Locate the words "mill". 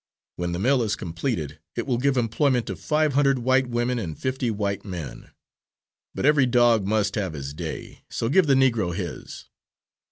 0.57-0.81